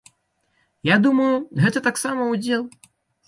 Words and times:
Я 0.89 0.95
думаю, 1.03 1.35
гэта 1.65 1.79
таксама 1.91 2.21
ўдзел. 2.33 2.63